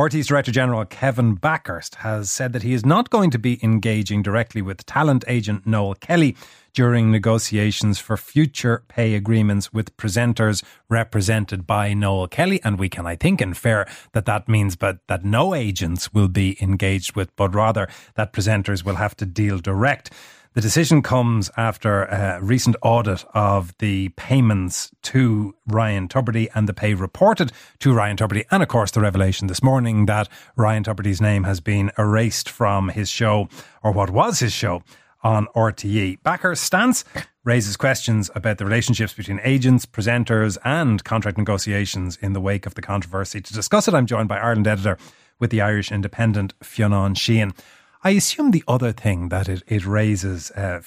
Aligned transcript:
RTÉ's 0.00 0.28
Director 0.28 0.50
General 0.50 0.86
Kevin 0.86 1.36
Bakhurst 1.36 1.96
has 1.96 2.30
said 2.30 2.54
that 2.54 2.62
he 2.62 2.72
is 2.72 2.86
not 2.86 3.10
going 3.10 3.30
to 3.32 3.38
be 3.38 3.62
engaging 3.62 4.22
directly 4.22 4.62
with 4.62 4.86
talent 4.86 5.24
agent 5.28 5.66
Noel 5.66 5.94
Kelly 5.94 6.38
during 6.72 7.12
negotiations 7.12 7.98
for 7.98 8.16
future 8.16 8.82
pay 8.88 9.14
agreements 9.14 9.74
with 9.74 9.94
presenters 9.98 10.64
represented 10.88 11.66
by 11.66 11.92
Noel 11.92 12.28
Kelly. 12.28 12.62
And 12.64 12.78
we 12.78 12.88
can, 12.88 13.06
I 13.06 13.14
think, 13.14 13.42
infer 13.42 13.84
that 14.12 14.24
that 14.24 14.48
means 14.48 14.74
but 14.74 15.06
that 15.08 15.22
no 15.22 15.54
agents 15.54 16.14
will 16.14 16.28
be 16.28 16.56
engaged 16.62 17.14
with, 17.14 17.36
but 17.36 17.54
rather 17.54 17.86
that 18.14 18.32
presenters 18.32 18.82
will 18.82 18.94
have 18.94 19.14
to 19.16 19.26
deal 19.26 19.58
direct. 19.58 20.10
The 20.52 20.60
decision 20.60 21.00
comes 21.00 21.48
after 21.56 22.06
a 22.06 22.40
recent 22.42 22.74
audit 22.82 23.24
of 23.34 23.72
the 23.78 24.08
payments 24.10 24.90
to 25.02 25.54
Ryan 25.68 26.08
Tubridy 26.08 26.48
and 26.56 26.68
the 26.68 26.74
pay 26.74 26.94
reported 26.94 27.52
to 27.78 27.94
Ryan 27.94 28.16
Tubridy. 28.16 28.46
And 28.50 28.60
of 28.60 28.68
course, 28.68 28.90
the 28.90 29.00
revelation 29.00 29.46
this 29.46 29.62
morning 29.62 30.06
that 30.06 30.28
Ryan 30.56 30.82
Tubridy's 30.82 31.20
name 31.20 31.44
has 31.44 31.60
been 31.60 31.92
erased 31.96 32.48
from 32.48 32.88
his 32.88 33.08
show, 33.08 33.48
or 33.84 33.92
what 33.92 34.10
was 34.10 34.40
his 34.40 34.52
show, 34.52 34.82
on 35.22 35.46
RTE. 35.54 36.18
Bakhurst's 36.24 36.64
stance 36.64 37.04
raises 37.44 37.76
questions 37.76 38.28
about 38.34 38.58
the 38.58 38.64
relationships 38.64 39.12
between 39.12 39.38
agents, 39.44 39.86
presenters, 39.86 40.58
and 40.64 41.04
contract 41.04 41.38
negotiations 41.38 42.18
in 42.20 42.32
the 42.32 42.40
wake 42.40 42.66
of 42.66 42.74
the 42.74 42.82
controversy. 42.82 43.40
To 43.40 43.54
discuss 43.54 43.86
it, 43.86 43.94
I'm 43.94 44.06
joined 44.06 44.28
by 44.28 44.38
Ireland 44.38 44.66
editor 44.66 44.98
with 45.38 45.50
the 45.50 45.60
Irish 45.60 45.92
Independent, 45.92 46.54
Fionn 46.60 47.14
Sheahan. 47.14 47.56
I 48.02 48.10
assume 48.10 48.50
the 48.50 48.64
other 48.66 48.92
thing 48.92 49.28
that 49.28 49.46
it, 49.48 49.62
it 49.66 49.84
raises, 49.84 50.50
uh, 50.52 50.80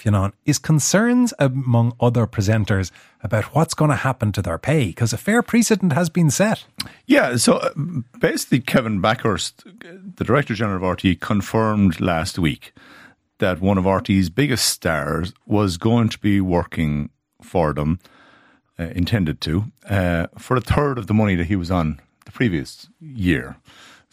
is 0.45 0.58
concerns 0.58 1.34
among 1.38 1.95
other 1.99 2.26
presenters 2.26 2.91
about 3.22 3.53
what's 3.55 3.76
going 3.76 3.91
to 3.91 3.98
happen 3.98 4.31
to 4.31 4.41
their 4.41 4.58
pay 4.58 4.88
because 4.88 5.13
a 5.13 5.17
fair 5.17 5.44
precedent 5.44 5.94
has 5.94 6.09
been 6.09 6.31
set. 6.31 6.66
Yeah, 7.05 7.36
so 7.36 7.58
uh, 7.58 7.73
basically, 8.20 8.62
Kevin 8.62 8.99
Bakhurst, 8.99 9.63
the 10.16 10.23
Director 10.23 10.55
General 10.55 10.84
of 10.84 11.03
RT, 11.03 11.20
confirmed 11.20 12.02
last 12.02 12.39
week 12.39 12.73
that 13.38 13.61
one 13.61 13.77
of 13.77 13.86
RT's 13.86 14.30
biggest 14.30 14.66
stars 14.66 15.33
was 15.45 15.77
going 15.77 16.09
to 16.09 16.20
be 16.20 16.42
working 16.42 17.11
for 17.44 17.73
them, 17.73 18.00
uh, 18.80 18.86
intended 18.95 19.39
to, 19.42 19.66
uh, 19.88 20.27
for 20.39 20.58
a 20.58 20.61
third 20.61 20.98
of 20.98 21.05
the 21.05 21.14
money 21.14 21.36
that 21.36 21.45
he 21.45 21.55
was 21.55 21.70
on 21.70 22.00
the 22.25 22.31
previous 22.31 22.89
year. 23.00 23.58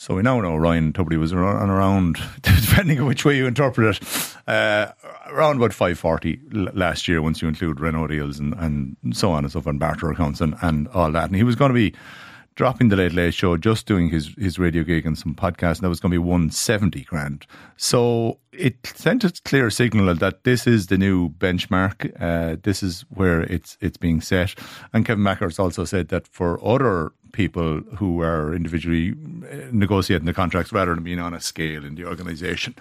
So 0.01 0.15
we 0.15 0.23
now 0.23 0.41
know 0.41 0.57
Ryan 0.57 0.95
Tubridy 0.95 1.19
was 1.19 1.35
on 1.35 1.69
around, 1.69 2.17
depending 2.41 3.01
on 3.01 3.07
which 3.07 3.27
way 3.27 3.37
you 3.37 3.47
interpret 3.47 3.99
it, 3.99 4.35
uh, 4.49 4.93
around 5.27 5.59
about 5.59 5.75
540 5.75 6.41
last 6.73 7.07
year 7.07 7.21
once 7.21 7.43
you 7.43 7.49
include 7.49 7.81
Renault 7.81 8.07
deals 8.07 8.39
and, 8.39 8.55
and 8.55 8.97
so 9.13 9.31
on 9.31 9.45
and 9.45 9.53
so 9.53 9.61
forth, 9.61 9.67
and 9.67 9.79
barter 9.79 10.11
accounts 10.11 10.41
and, 10.41 10.55
and 10.63 10.89
all 10.89 11.13
that. 11.13 11.25
And 11.25 11.37
he 11.37 11.43
was 11.43 11.55
going 11.55 11.69
to 11.69 11.75
be 11.75 11.95
dropping 12.55 12.89
the 12.89 12.97
Late 12.97 13.13
Late 13.13 13.35
Show, 13.35 13.59
just 13.59 13.85
doing 13.85 14.09
his, 14.09 14.29
his 14.39 14.59
radio 14.59 14.85
gig 14.85 15.05
and 15.05 15.19
some 15.19 15.35
podcasts, 15.35 15.77
and 15.77 15.81
that 15.83 15.91
was 15.91 16.01
going 16.01 16.13
to 16.13 16.15
be 16.15 16.19
170 16.19 17.03
grand. 17.05 17.47
So 17.77 18.39
it 18.61 18.87
sent 18.87 19.25
a 19.25 19.33
clear 19.45 19.71
signal 19.71 20.15
that 20.15 20.45
this 20.45 20.67
is 20.67 20.87
the 20.87 20.99
new 20.99 21.31
benchmark. 21.31 22.13
Uh, 22.21 22.57
this 22.63 22.83
is 22.83 23.05
where 23.11 23.41
it's 23.43 23.77
it's 23.81 23.97
being 23.97 24.21
set. 24.21 24.55
And 24.93 25.07
Kevin 25.07 25.25
Bakhurst 25.25 25.59
also 25.59 25.85
said 25.85 26.09
that 26.09 26.27
for 26.27 26.63
other 26.65 27.13
people 27.33 27.81
who 27.97 28.21
are 28.23 28.55
individually 28.55 29.13
uh, 29.13 29.57
negotiating 29.73 30.27
the 30.27 30.35
contracts 30.35 30.73
rather 30.73 30.95
than 30.95 31.05
being 31.05 31.21
on 31.21 31.35
a 31.35 31.41
scale 31.41 31.85
in 31.85 31.95
the 31.95 32.05
organisation 32.05 32.75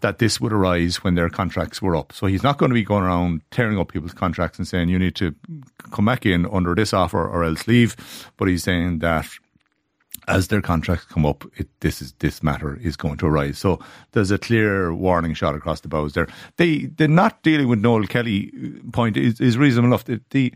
that 0.00 0.18
this 0.18 0.40
would 0.40 0.52
arise 0.52 1.04
when 1.04 1.14
their 1.14 1.30
contracts 1.30 1.80
were 1.80 1.94
up. 1.94 2.12
So 2.12 2.26
he's 2.26 2.42
not 2.42 2.58
going 2.58 2.70
to 2.70 2.74
be 2.74 2.82
going 2.82 3.04
around 3.04 3.40
tearing 3.52 3.78
up 3.78 3.92
people's 3.92 4.12
contracts 4.12 4.58
and 4.58 4.66
saying 4.66 4.88
you 4.88 4.98
need 4.98 5.14
to 5.16 5.34
come 5.92 6.06
back 6.06 6.26
in 6.26 6.44
under 6.46 6.74
this 6.74 6.92
offer 6.92 7.24
or 7.24 7.44
else 7.44 7.68
leave. 7.68 7.96
But 8.36 8.48
he's 8.48 8.64
saying 8.64 8.98
that 8.98 9.26
as 10.28 10.48
their 10.48 10.62
contracts 10.62 11.04
come 11.04 11.26
up, 11.26 11.44
it, 11.56 11.68
this 11.80 12.00
is 12.00 12.12
this 12.20 12.42
matter 12.42 12.78
is 12.82 12.96
going 12.96 13.16
to 13.18 13.26
arise. 13.26 13.58
So 13.58 13.80
there's 14.12 14.30
a 14.30 14.38
clear 14.38 14.94
warning 14.94 15.34
shot 15.34 15.54
across 15.54 15.80
the 15.80 15.88
bows 15.88 16.14
there. 16.14 16.28
They 16.56 16.86
they're 16.86 17.08
not 17.08 17.42
dealing 17.42 17.68
with 17.68 17.80
Noel 17.80 18.06
Kelly 18.06 18.52
uh, 18.56 18.90
point 18.92 19.16
is, 19.16 19.40
is 19.40 19.58
reasonable 19.58 19.88
enough. 19.88 20.04
The, 20.04 20.20
the 20.30 20.54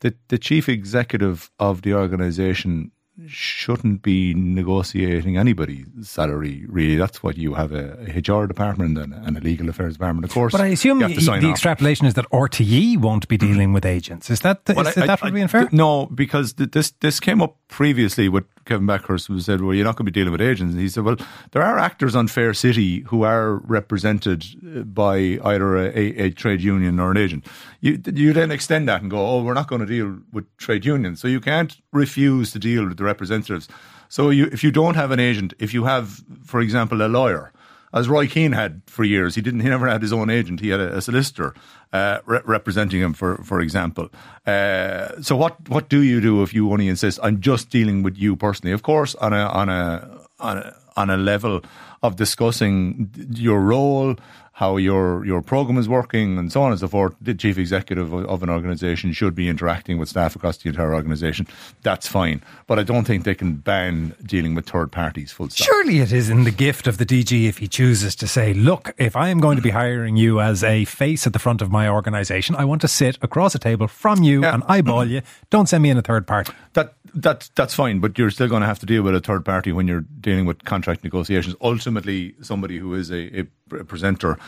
the 0.00 0.14
the 0.28 0.38
chief 0.38 0.68
executive 0.68 1.50
of 1.58 1.82
the 1.82 1.94
organisation 1.94 2.92
shouldn't 3.26 4.02
be 4.02 4.32
negotiating 4.34 5.36
anybody's 5.36 5.86
salary. 6.02 6.64
Really, 6.66 6.96
that's 6.96 7.22
what 7.22 7.36
you 7.36 7.54
have 7.54 7.72
a, 7.72 7.98
HR 8.14 8.46
department 8.46 8.96
and, 8.96 9.12
and, 9.12 9.36
a 9.36 9.40
legal 9.40 9.68
affairs 9.68 9.94
department, 9.94 10.24
of 10.24 10.32
course. 10.32 10.52
But 10.52 10.62
I 10.62 10.68
assume 10.68 10.98
the, 10.98 11.08
the 11.08 11.50
extrapolation 11.50 12.06
is 12.06 12.14
that 12.14 12.28
RTE 12.30 12.98
won't 12.98 13.28
be 13.28 13.36
mm-hmm. 13.36 13.52
dealing 13.52 13.72
with 13.72 13.84
agents. 13.84 14.30
Is 14.30 14.40
that 14.40 14.64
the, 14.64 14.74
well, 14.74 14.86
is 14.86 14.96
I, 14.96 15.06
that 15.06 15.22
I, 15.22 15.26
would 15.26 15.34
be 15.34 15.42
unfair? 15.42 15.68
no, 15.72 16.06
because 16.06 16.54
this 16.54 16.92
this 17.00 17.20
came 17.20 17.42
up 17.42 17.58
previously 17.68 18.28
with 18.28 18.44
Kevin 18.64 18.86
Bakhurst, 18.86 19.26
who 19.28 19.40
said, 19.40 19.60
"Well, 19.60 19.74
you're 19.74 19.84
not 19.84 19.96
going 19.96 20.06
to 20.06 20.12
be 20.12 20.20
dealing 20.20 20.32
with 20.32 20.40
agents." 20.40 20.72
And 20.72 20.80
he 20.80 20.88
said, 20.88 21.04
"Well, 21.04 21.16
there 21.52 21.62
are 21.62 21.78
actors 21.78 22.14
on 22.14 22.28
Fair 22.28 22.54
City 22.54 23.00
who 23.00 23.22
are 23.22 23.56
represented 23.56 24.44
uh, 24.76 24.80
by 24.82 25.38
either 25.44 25.76
a, 25.76 25.86
a, 25.98 26.26
a 26.26 26.30
trade 26.30 26.60
union 26.60 26.98
or 27.00 27.10
an 27.10 27.16
agent. 27.16 27.46
You 27.80 28.00
you 28.14 28.32
then 28.32 28.50
extend 28.50 28.88
that 28.88 29.02
and 29.02 29.10
go, 29.10 29.18
oh, 29.18 29.42
we're 29.42 29.54
not 29.54 29.68
going 29.68 29.80
to 29.80 29.86
deal 29.86 30.18
with 30.32 30.44
trade 30.56 30.84
unions, 30.84 31.20
so 31.20 31.28
you 31.28 31.40
can't 31.40 31.76
refuse 31.92 32.52
to 32.52 32.58
deal 32.58 32.86
with 32.86 32.96
the 32.96 33.04
representatives. 33.04 33.68
So 34.08 34.30
you, 34.30 34.46
if 34.52 34.62
you 34.62 34.70
don't 34.70 34.94
have 34.94 35.10
an 35.10 35.20
agent, 35.20 35.54
if 35.58 35.72
you 35.74 35.84
have, 35.84 36.22
for 36.44 36.60
example, 36.60 37.02
a 37.02 37.08
lawyer." 37.08 37.52
As 37.92 38.08
Roy 38.08 38.26
Keane 38.26 38.52
had 38.52 38.82
for 38.86 39.04
years. 39.04 39.34
He 39.34 39.42
didn't. 39.42 39.60
He 39.60 39.68
never 39.68 39.88
had 39.88 40.02
his 40.02 40.12
own 40.12 40.30
agent. 40.30 40.60
He 40.60 40.70
had 40.70 40.80
a, 40.80 40.96
a 40.96 41.00
solicitor 41.02 41.54
uh, 41.92 42.18
re- 42.26 42.40
representing 42.44 43.00
him, 43.00 43.12
for 43.12 43.36
for 43.44 43.60
example. 43.60 44.08
Uh, 44.46 45.20
so 45.22 45.36
what 45.36 45.68
what 45.68 45.88
do 45.88 46.00
you 46.02 46.20
do 46.20 46.42
if 46.42 46.54
you 46.54 46.70
only 46.72 46.88
insist? 46.88 47.18
I'm 47.22 47.40
just 47.40 47.70
dealing 47.70 48.02
with 48.02 48.16
you 48.16 48.36
personally. 48.36 48.72
Of 48.72 48.82
course, 48.82 49.14
on 49.16 49.32
a 49.32 49.46
on 49.46 49.68
a 49.68 50.20
on 50.40 50.58
a, 50.58 50.76
on 50.96 51.10
a 51.10 51.16
level 51.16 51.62
of 52.02 52.16
discussing 52.16 53.10
your 53.30 53.60
role, 53.60 54.16
how 54.62 54.76
your 54.76 55.26
your 55.26 55.42
program 55.42 55.76
is 55.76 55.88
working, 55.88 56.38
and 56.38 56.52
so 56.52 56.62
on 56.62 56.70
and 56.70 56.78
so 56.78 56.86
forth. 56.86 57.12
The 57.20 57.34
chief 57.34 57.58
executive 57.58 58.12
of, 58.12 58.24
of 58.26 58.44
an 58.44 58.50
organisation 58.50 59.12
should 59.12 59.34
be 59.34 59.48
interacting 59.48 59.98
with 59.98 60.08
staff 60.08 60.36
across 60.36 60.58
the 60.58 60.68
entire 60.68 60.94
organisation. 60.94 61.48
That's 61.82 62.06
fine, 62.06 62.38
but 62.68 62.78
I 62.78 62.84
don't 62.84 63.04
think 63.04 63.24
they 63.24 63.34
can 63.34 63.54
ban 63.54 64.14
dealing 64.24 64.54
with 64.54 64.66
third 64.70 64.92
parties. 64.92 65.32
Full 65.32 65.48
stop. 65.48 65.66
Surely 65.66 65.98
it 65.98 66.12
is 66.12 66.30
in 66.30 66.44
the 66.44 66.52
gift 66.52 66.86
of 66.86 66.98
the 66.98 67.06
DG 67.12 67.48
if 67.48 67.58
he 67.58 67.66
chooses 67.66 68.14
to 68.22 68.28
say, 68.28 68.54
"Look, 68.54 68.94
if 68.98 69.16
I 69.16 69.30
am 69.30 69.40
going 69.40 69.56
to 69.56 69.62
be 69.62 69.70
hiring 69.70 70.16
you 70.16 70.40
as 70.40 70.62
a 70.62 70.84
face 70.84 71.26
at 71.26 71.32
the 71.32 71.40
front 71.40 71.60
of 71.60 71.72
my 71.72 71.88
organisation, 71.88 72.54
I 72.54 72.64
want 72.64 72.82
to 72.82 72.88
sit 72.88 73.18
across 73.20 73.56
a 73.56 73.58
table 73.58 73.88
from 73.88 74.22
you 74.22 74.42
yeah. 74.42 74.54
and 74.54 74.62
eyeball 74.68 75.04
you. 75.04 75.22
Don't 75.50 75.68
send 75.68 75.82
me 75.82 75.90
in 75.90 75.98
a 75.98 76.02
third 76.02 76.24
party." 76.26 76.52
That 76.74 76.94
that 77.14 77.50
that's 77.54 77.74
fine, 77.74 77.98
but 78.00 78.18
you're 78.18 78.30
still 78.30 78.48
going 78.48 78.62
to 78.62 78.66
have 78.66 78.78
to 78.78 78.86
deal 78.86 79.02
with 79.02 79.14
a 79.14 79.20
third 79.20 79.44
party 79.44 79.72
when 79.72 79.86
you're 79.88 80.06
dealing 80.20 80.46
with 80.46 80.64
contract 80.64 81.04
negotiations. 81.04 81.54
Ultimately, 81.60 82.34
somebody 82.40 82.78
who 82.78 82.94
is 82.94 83.10
a, 83.10 83.40
a 83.40 83.44
presenter 83.84 84.38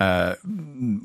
uh, 0.00 0.34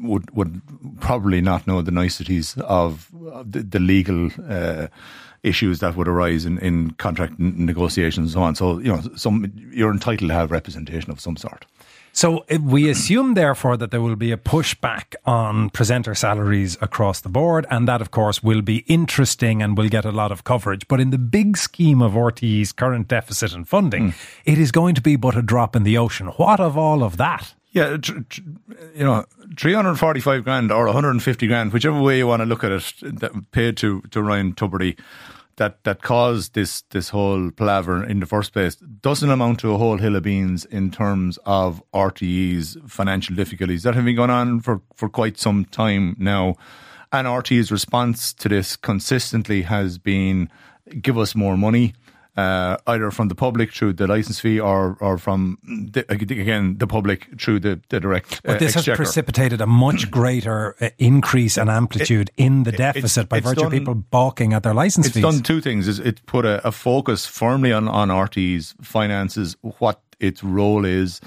would 0.01 0.29
would 0.31 0.62
probably 1.00 1.41
not 1.41 1.68
know 1.68 1.81
the 1.81 1.91
niceties 1.91 2.57
of 2.57 3.09
the, 3.45 3.62
the 3.62 3.79
legal 3.79 4.29
uh, 4.50 4.88
issues 5.44 5.79
that 5.79 5.95
would 5.95 6.07
arise 6.07 6.45
in, 6.45 6.57
in 6.59 6.91
contract 6.91 7.38
negotiations 7.38 8.28
and 8.28 8.34
so 8.34 8.41
on. 8.41 8.56
So 8.56 8.79
you 8.79 8.91
know, 8.91 9.01
some 9.16 9.51
you're 9.72 9.91
entitled 9.91 10.29
to 10.29 10.35
have 10.35 10.51
representation 10.51 11.12
of 11.12 11.19
some 11.19 11.38
sort. 11.38 11.66
So 12.18 12.45
we 12.59 12.90
assume, 12.90 13.35
therefore, 13.35 13.78
that 13.78 13.91
there 13.91 14.01
will 14.01 14.16
be 14.16 14.31
a 14.31 14.38
pushback 14.38 15.13
on 15.28 15.69
presenter 15.69 16.16
salaries 16.16 16.75
across 16.81 17.22
the 17.22 17.29
board, 17.29 17.68
and 17.69 17.88
that, 17.88 18.01
of 18.01 18.09
course, 18.09 18.41
will 18.41 18.63
be 18.63 18.78
interesting 18.88 19.62
and 19.62 19.78
will 19.78 19.88
get 19.88 20.03
a 20.03 20.12
lot 20.12 20.31
of 20.31 20.44
coverage. 20.44 20.88
But 20.88 21.00
in 21.00 21.12
the 21.12 21.19
big 21.19 21.57
scheme 21.57 22.01
of 22.01 22.13
RTE's 22.13 22.72
current 22.72 23.07
deficit 23.07 23.53
and 23.53 23.69
funding, 23.69 24.13
mm. 24.13 24.41
it 24.45 24.57
is 24.57 24.72
going 24.72 24.95
to 24.95 25.01
be 25.01 25.16
but 25.16 25.38
a 25.38 25.44
drop 25.44 25.75
in 25.75 25.84
the 25.84 26.00
ocean. 26.00 26.29
What 26.38 26.59
of 26.59 26.75
all 26.75 27.03
of 27.03 27.18
that? 27.18 27.53
Yeah, 27.77 27.97
tr- 27.97 28.21
tr- 28.27 28.41
you 28.95 29.03
know, 29.03 29.25
345 29.55 30.43
grand 30.43 30.71
or 30.71 30.85
150 30.85 31.45
grand, 31.45 31.71
whichever 31.71 32.01
way 32.01 32.17
you 32.17 32.25
want 32.25 32.41
to 32.41 32.45
look 32.47 32.63
at 32.63 32.71
it, 32.71 32.93
that 33.19 33.51
paid 33.51 33.77
to, 33.77 34.01
to 34.09 34.23
Ryan 34.23 34.53
Tubridy 34.53 34.97
that 35.57 35.83
that 35.83 36.01
caused 36.01 36.55
this 36.55 36.81
this 36.89 37.09
whole 37.09 37.51
palaver 37.51 38.03
in 38.03 38.19
the 38.19 38.25
first 38.25 38.53
place 38.53 38.75
doesn't 38.75 39.29
amount 39.29 39.59
to 39.59 39.73
a 39.73 39.77
whole 39.77 39.97
hill 39.97 40.15
of 40.15 40.23
beans 40.23 40.65
in 40.65 40.89
terms 40.89 41.38
of 41.45 41.83
RTE's 41.94 42.77
financial 42.88 43.35
difficulties 43.35 43.83
that 43.83 43.94
have 43.94 44.06
been 44.06 44.15
going 44.15 44.31
on 44.31 44.59
for, 44.59 44.81
for 44.95 45.07
quite 45.09 45.38
some 45.38 45.65
time 45.65 46.15
now. 46.18 46.56
And 47.12 47.27
RTE's 47.27 47.71
response 47.71 48.33
to 48.33 48.50
this 48.50 48.75
consistently 48.75 49.62
has 49.63 50.00
been 50.00 50.50
give 51.01 51.18
us 51.18 51.35
more 51.35 51.57
money 51.57 51.94
uh, 52.38 52.78
either 52.86 53.10
from 53.10 53.28
the 53.30 53.36
public 53.36 53.74
through 53.74 53.94
the 53.94 54.06
license 54.06 54.39
fee 54.39 54.60
or 54.60 54.95
or 55.01 55.18
from 55.18 55.57
the, 55.63 56.06
again 56.10 56.78
the 56.78 56.86
public 56.86 57.28
through 57.39 57.60
the, 57.60 57.81
the 57.89 58.00
direct. 58.00 58.42
But 58.44 58.60
this 58.60 58.75
uh, 58.75 58.84
has 58.84 58.95
precipitated 58.95 59.60
a 59.60 59.66
much 59.66 60.12
greater 60.12 60.75
uh, 60.80 60.89
increase 61.00 61.57
and 61.57 61.69
amplitude 61.69 62.30
it, 62.38 62.44
in 62.44 62.63
the 62.63 62.72
deficit 62.72 63.24
it, 63.24 63.30
by 63.30 63.39
virtue 63.39 63.62
done, 63.62 63.66
of 63.66 63.72
people 63.72 63.95
balking 63.95 64.54
at 64.54 64.62
their 64.62 64.75
license 64.75 65.07
it's 65.07 65.16
fees. 65.16 65.24
It's 65.24 65.36
done 65.36 65.44
two 65.44 65.62
things: 65.62 65.88
is 65.88 66.00
it 66.00 66.24
put 66.28 66.45
a, 66.45 66.66
a, 66.66 66.72
focus 66.72 67.25
firmly 67.25 67.74
on 67.74 67.88
on 67.88 68.12
RT's 68.12 68.75
finances, 68.81 69.57
what 69.80 70.00
its 70.19 70.44
role 70.44 70.86
is, 70.86 71.19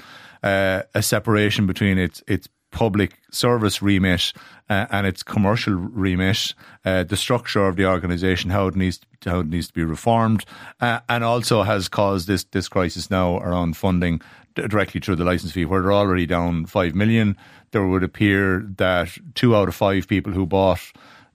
uh, 0.43 0.83
a 0.95 1.03
separation 1.03 1.67
between 1.67 1.97
its 1.97 2.23
its 2.25 2.47
public 2.71 3.19
service 3.31 3.81
remit 3.81 4.33
uh, 4.69 4.87
and 4.89 5.05
its 5.05 5.23
commercial 5.23 5.73
remit, 5.73 6.53
uh, 6.85 7.03
the 7.03 7.17
structure 7.17 7.67
of 7.67 7.75
the 7.75 7.85
organisation, 7.85 8.49
how 8.49 8.67
it 8.67 8.75
needs 8.75 8.99
to, 9.21 9.29
how 9.29 9.39
it 9.39 9.47
needs 9.47 9.67
to 9.67 9.73
be 9.73 9.83
reformed, 9.83 10.45
uh, 10.79 10.99
and 11.09 11.23
also 11.23 11.63
has 11.63 11.87
caused 11.87 12.27
this 12.27 12.43
this 12.45 12.67
crisis 12.67 13.11
now 13.11 13.37
around 13.37 13.77
funding 13.77 14.21
directly 14.55 14.99
through 14.99 15.15
the 15.15 15.23
license 15.23 15.51
fee, 15.51 15.65
where 15.65 15.81
they're 15.81 15.93
already 15.93 16.25
down 16.25 16.65
five 16.65 16.95
million. 16.95 17.37
There 17.71 17.85
would 17.85 18.03
appear 18.03 18.65
that 18.77 19.09
two 19.35 19.55
out 19.55 19.67
of 19.67 19.75
five 19.75 20.07
people 20.07 20.33
who 20.33 20.45
bought 20.45 20.91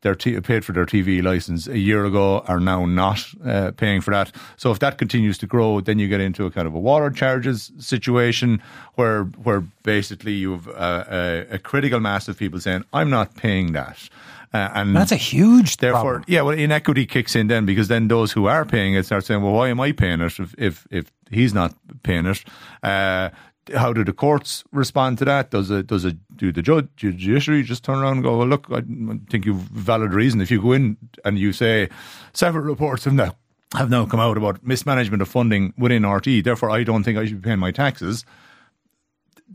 their 0.07 0.15
t- 0.15 0.41
paid 0.41 0.65
for 0.65 0.73
their 0.73 0.87
TV 0.87 1.21
license 1.21 1.67
a 1.67 1.79
year 1.79 2.05
ago 2.05 2.45
are 2.47 2.61
now 2.61 2.87
not 2.87 3.27
uh, 3.45 3.73
paying 3.73 4.01
for 4.01 4.13
that. 4.13 4.31
So 4.57 4.71
if 4.71 4.79
that 4.79 4.99
continues 4.99 5.37
to 5.39 5.47
grow, 5.47 5.81
then 5.81 5.99
you 5.99 6.07
get 6.07 6.21
into 6.21 6.47
a 6.47 6.51
kind 6.51 6.69
of 6.69 6.75
a 6.75 6.79
water 6.79 7.11
charges 7.11 7.73
situation 7.79 8.63
where 8.95 9.25
where 9.43 9.63
basically 9.83 10.33
you 10.33 10.53
have 10.53 10.69
a, 10.69 11.47
a, 11.51 11.55
a 11.57 11.59
critical 11.59 11.99
mass 11.99 12.29
of 12.29 12.39
people 12.39 12.61
saying, 12.61 12.85
"I'm 12.93 13.11
not 13.11 13.35
paying 13.35 13.73
that." 13.73 14.09
Uh, 14.55 14.71
and 14.75 14.97
that's 14.97 15.13
a 15.13 15.17
huge 15.17 15.79
therefore, 15.79 16.21
problem. 16.21 16.25
yeah. 16.29 16.43
Well, 16.43 16.57
inequity 16.57 17.05
kicks 17.05 17.35
in 17.35 17.49
then 17.49 17.67
because 17.67 17.89
then 17.89 18.07
those 18.09 18.31
who 18.31 18.47
are 18.47 18.65
paying 18.65 18.95
it 18.95 19.07
start 19.07 19.25
saying, 19.25 19.43
"Well, 19.43 19.53
why 19.53 19.71
am 19.71 19.81
I 19.81 19.91
paying 19.93 20.21
it 20.21 20.39
if 20.39 20.55
if, 20.57 20.87
if 20.91 21.11
he's 21.31 21.53
not 21.53 21.75
paying 22.05 22.27
it?" 22.27 22.45
Uh, 22.83 23.31
how 23.75 23.93
do 23.93 24.05
the 24.05 24.13
courts 24.13 24.65
respond 24.73 25.19
to 25.19 25.25
that? 25.25 25.51
Does 25.51 25.71
it 25.71 25.87
does 25.87 26.05
it 26.05 26.17
do 26.37 26.53
the 26.53 26.63
judge 26.63 26.89
judiciary 26.97 27.63
just 27.63 27.85
turn 27.85 27.99
around 27.99 28.15
and 28.15 28.23
go, 28.23 28.39
well, 28.39 28.47
look, 28.47 28.67
I 28.71 28.83
think 29.31 29.45
you've 29.47 29.57
valid 29.57 30.13
reason. 30.13 30.41
If 30.41 30.51
you 30.51 30.63
go 30.63 30.73
in 30.73 30.97
and 31.25 31.39
you 31.39 31.53
say 31.53 31.89
several 32.33 32.65
reports 32.65 33.05
have 33.05 33.15
now 33.15 33.35
have 33.75 33.91
now 33.91 34.07
come 34.07 34.21
out 34.21 34.37
about 34.37 34.65
mismanagement 34.65 35.23
of 35.23 35.29
funding 35.29 35.75
within 35.77 36.07
RT, 36.07 36.45
therefore 36.45 36.71
I 36.71 36.85
don't 36.85 37.03
think 37.03 37.19
I 37.19 37.25
should 37.27 37.43
be 37.43 37.47
paying 37.47 37.59
my 37.59 37.73
taxes. 37.73 38.25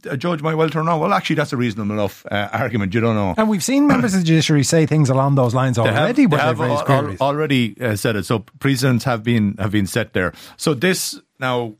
A 0.05 0.15
judge 0.17 0.41
might 0.41 0.55
well 0.55 0.69
turn 0.69 0.87
around. 0.87 0.99
Well, 1.01 1.13
actually, 1.13 1.35
that's 1.35 1.53
a 1.53 1.57
reasonable 1.57 1.91
enough 1.91 2.25
uh, 2.31 2.49
argument. 2.53 2.93
You 2.93 3.01
don't 3.01 3.15
know. 3.15 3.35
And 3.37 3.49
we've 3.49 3.63
seen 3.63 3.87
members 3.87 4.13
of 4.13 4.21
the 4.21 4.25
judiciary 4.25 4.63
say 4.63 4.85
things 4.85 5.09
along 5.09 5.35
those 5.35 5.53
lines 5.53 5.77
already. 5.77 6.25
They 6.25 6.37
have, 6.37 6.57
they 6.57 6.67
have 6.69 6.81
al- 6.89 7.17
already 7.19 7.79
uh, 7.79 7.95
said 7.97 8.15
it. 8.15 8.25
So 8.25 8.39
precedents 8.59 9.03
have 9.03 9.21
been 9.21 9.55
have 9.59 9.71
been 9.71 9.85
set 9.87 10.13
there. 10.13 10.33
So 10.55 10.73
this 10.73 11.19
now 11.39 11.75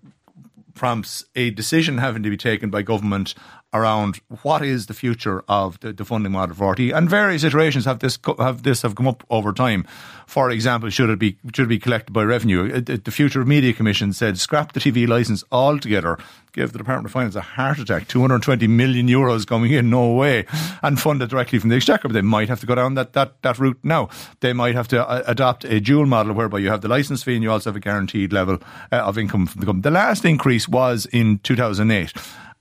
prompts 0.73 1.23
a 1.35 1.51
decision 1.51 1.97
having 1.97 2.23
to 2.23 2.29
be 2.29 2.37
taken 2.37 2.69
by 2.69 2.81
government 2.81 3.33
around 3.73 4.19
what 4.43 4.61
is 4.61 4.87
the 4.87 4.93
future 4.93 5.43
of 5.47 5.79
the, 5.79 5.93
the 5.93 6.03
funding 6.03 6.31
model 6.33 6.55
for 6.55 6.71
RT, 6.71 6.79
and 6.93 7.09
various 7.09 7.43
iterations 7.43 7.85
have 7.85 7.99
this 7.99 8.17
have 8.37 8.63
this 8.63 8.81
have 8.81 8.95
come 8.95 9.07
up 9.07 9.23
over 9.29 9.53
time. 9.53 9.85
For 10.27 10.49
example, 10.49 10.89
should 10.89 11.09
it 11.09 11.19
be 11.19 11.37
should 11.53 11.65
it 11.65 11.69
be 11.69 11.79
collected 11.79 12.11
by 12.13 12.23
revenue? 12.23 12.81
The 12.81 13.11
Future 13.11 13.41
of 13.41 13.47
Media 13.47 13.73
Commission 13.73 14.13
said 14.13 14.37
scrap 14.37 14.73
the 14.73 14.79
TV 14.79 15.07
license 15.07 15.43
altogether, 15.51 16.17
give 16.53 16.71
the 16.71 16.77
Department 16.77 17.07
of 17.07 17.11
Finance 17.11 17.35
a 17.35 17.41
heart 17.41 17.79
attack. 17.79 18.07
Two 18.07 18.21
hundred 18.21 18.41
twenty 18.43 18.67
million 18.67 19.07
euros 19.07 19.45
coming 19.45 19.71
in, 19.71 19.89
no 19.89 20.13
way, 20.13 20.45
and 20.81 20.99
fund 20.99 21.21
it 21.21 21.29
directly 21.29 21.59
from 21.59 21.69
the 21.69 21.75
exchequer. 21.75 22.07
But 22.07 22.13
they 22.13 22.21
might 22.21 22.49
have 22.49 22.59
to 22.61 22.65
go 22.65 22.75
down 22.75 22.95
that 22.95 23.13
that 23.13 23.41
that 23.41 23.59
route 23.59 23.79
now. 23.83 24.09
They 24.39 24.53
might 24.53 24.75
have 24.75 24.87
to 24.89 25.07
uh, 25.07 25.23
adopt 25.27 25.65
a 25.65 25.79
dual 25.79 26.05
model 26.05 26.33
whereby 26.33 26.59
you 26.59 26.69
have 26.69 26.81
the 26.81 26.87
license 26.87 27.23
fee 27.23 27.35
and 27.35 27.43
you 27.43 27.51
also 27.51 27.69
have 27.69 27.77
a 27.77 27.81
guaranteed 27.81 28.33
level 28.33 28.59
uh, 28.91 28.97
of 28.97 29.17
income 29.17 29.47
from 29.47 29.59
the 29.59 29.65
company. 29.65 29.81
The 29.81 29.91
last 29.91 30.25
increase 30.25 30.67
was 30.67 31.05
in 31.07 31.39
two 31.39 31.55
thousand 31.55 31.91
eight. 31.91 32.13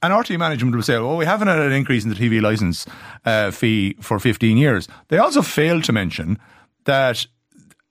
And 0.03 0.17
RT 0.17 0.31
management 0.39 0.75
will 0.75 0.83
say, 0.83 0.99
well, 0.99 1.17
we 1.17 1.27
haven't 1.27 1.49
had 1.49 1.59
an 1.59 1.73
increase 1.73 2.05
in 2.05 2.11
the 2.11 2.17
TV 2.17 2.41
license 2.41 2.87
uh, 3.25 3.51
fee 3.51 3.97
for 4.01 4.19
15 4.19 4.57
years. 4.57 4.89
They 5.09 5.19
also 5.19 5.43
failed 5.43 5.85
to 5.85 5.93
mention 5.93 6.39
that 6.85 7.27